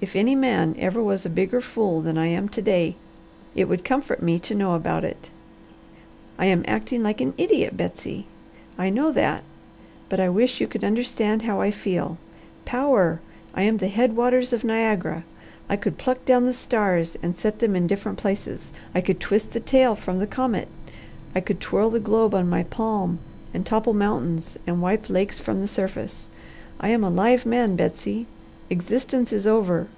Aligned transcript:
If 0.00 0.14
any 0.14 0.34
man 0.34 0.74
ever 0.78 1.02
was 1.02 1.24
a 1.24 1.30
bigger 1.30 1.62
fool 1.62 2.02
than 2.02 2.18
I 2.18 2.26
am 2.26 2.50
to 2.50 2.60
day, 2.60 2.96
it 3.56 3.70
would 3.70 3.86
comfort 3.86 4.22
me 4.22 4.38
to 4.40 4.54
know 4.54 4.74
about 4.74 5.02
it. 5.02 5.30
I 6.38 6.44
am 6.44 6.62
acting 6.68 7.02
like 7.02 7.22
an 7.22 7.32
idiot, 7.38 7.74
Betsy. 7.74 8.26
I 8.76 8.90
know 8.90 9.12
that, 9.12 9.44
but 10.10 10.20
I 10.20 10.28
wish 10.28 10.60
you 10.60 10.66
could 10.66 10.84
understand 10.84 11.40
how 11.44 11.62
I 11.62 11.70
feel. 11.70 12.18
Power! 12.66 13.20
I 13.54 13.62
am 13.62 13.78
the 13.78 13.88
head 13.88 14.14
waters 14.14 14.52
of 14.52 14.62
Niagara! 14.62 15.24
I 15.70 15.76
could 15.76 15.96
pluck 15.96 16.26
down 16.26 16.44
the 16.44 16.52
stars 16.52 17.16
and 17.22 17.34
set 17.34 17.60
them 17.60 17.74
in 17.74 17.86
different 17.86 18.18
places! 18.18 18.70
I 18.94 19.00
could 19.00 19.20
twist 19.20 19.52
the 19.52 19.58
tail 19.60 19.94
from 19.96 20.18
the 20.18 20.26
comet! 20.26 20.68
I 21.34 21.40
could 21.40 21.60
twirl 21.60 21.88
the 21.88 21.98
globe 21.98 22.34
on 22.34 22.46
my 22.46 22.64
palm 22.64 23.20
and 23.54 23.64
topple 23.64 23.94
mountains 23.94 24.58
and 24.66 24.82
wipe 24.82 25.08
lakes 25.08 25.40
from 25.40 25.62
the 25.62 25.66
surface! 25.66 26.28
I 26.78 26.90
am 26.90 27.02
a 27.02 27.08
live 27.08 27.46
man, 27.46 27.74
Betsy. 27.74 28.26
Existence 28.70 29.30
is 29.30 29.46
over. 29.46 29.88